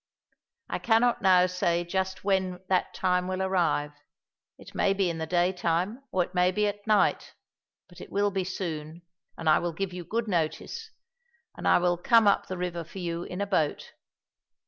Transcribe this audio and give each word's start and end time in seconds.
I 0.67 0.79
cannot 0.79 1.21
now 1.21 1.45
say 1.45 1.83
just 1.83 2.23
when 2.23 2.59
that 2.69 2.91
time 2.95 3.27
will 3.27 3.43
arrive; 3.43 3.91
it 4.57 4.73
may 4.73 4.93
be 4.95 5.11
in 5.11 5.19
the 5.19 5.27
daytime 5.27 6.01
or 6.11 6.23
it 6.23 6.33
may 6.33 6.51
be 6.51 6.65
at 6.65 6.87
night, 6.87 7.35
but 7.87 8.01
it 8.01 8.11
will 8.11 8.31
be 8.31 8.43
soon, 8.43 9.03
and 9.37 9.47
I 9.47 9.59
will 9.59 9.73
give 9.73 9.93
you 9.93 10.03
good 10.03 10.27
notice, 10.27 10.89
and 11.55 11.67
I 11.67 11.77
will 11.77 11.99
come 11.99 12.27
up 12.27 12.47
the 12.47 12.57
river 12.57 12.83
for 12.83 12.97
you 12.97 13.25
in 13.25 13.41
a 13.41 13.45
boat. 13.45 13.91